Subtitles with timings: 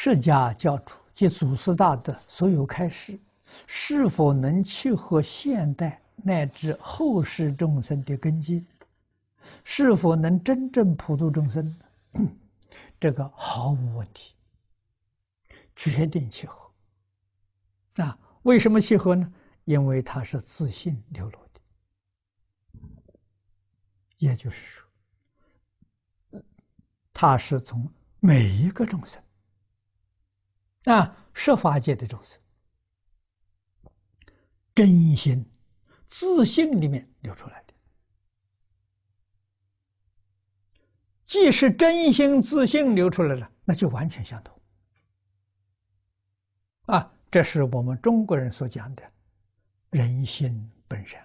[0.00, 3.18] 释迦教主及祖师大德所有开示，
[3.66, 8.64] 是否能契合现代乃至后世众生的根基？
[9.64, 11.76] 是否能真正普度众生？
[13.00, 14.36] 这个毫无问题，
[15.74, 16.70] 决定契合。
[17.96, 19.32] 啊，为什么契合呢？
[19.64, 21.60] 因为它是自信流露的，
[24.18, 24.64] 也就是
[26.30, 26.40] 说，
[27.12, 29.20] 它是从每一个众生，
[30.92, 32.40] 啊，十法界的众生，
[34.74, 35.44] 真心
[36.06, 37.74] 自信里面流出来的。
[41.24, 44.58] 既是真心自信流出来了，那就完全相同。
[46.86, 49.02] 啊，这是我们中国人所讲的
[49.92, 51.22] “人心本善”。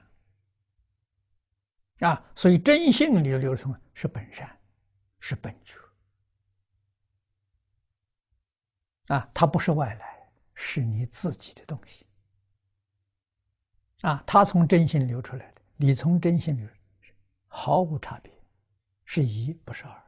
[2.10, 4.60] 啊，所以真性流流出是本善，
[5.22, 5.76] 是本觉。
[9.08, 12.06] 啊，它不是外来，是你自己的东西。
[14.02, 16.68] 啊，它从真心流出来的，你从真心流，
[17.48, 18.32] 毫无差别。
[19.06, 20.04] 是一，不是二。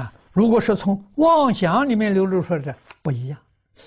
[0.00, 3.38] 啊，如果是从妄想里面流露出来的，不一样。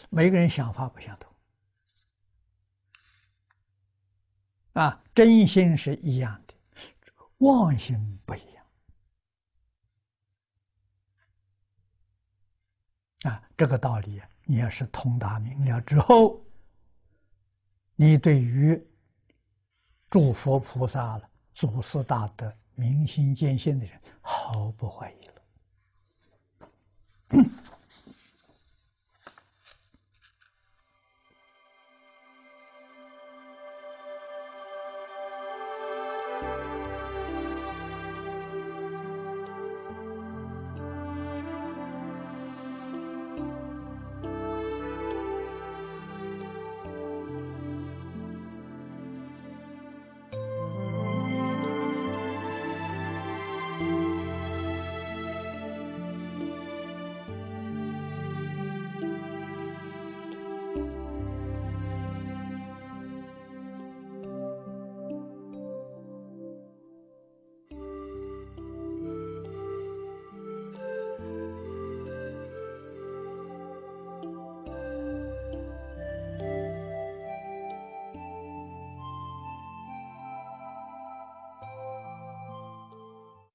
[0.09, 1.31] 每个人想法不相同。
[4.73, 6.53] 啊，真心是一样的，
[7.39, 8.62] 妄心不一样。
[13.23, 16.39] 啊，这个道理你要是通达明了之后，
[17.95, 18.81] 你对于
[20.09, 22.53] 诸佛菩萨了、祖师大德。
[22.75, 25.32] 明心见性的人毫不怀疑了。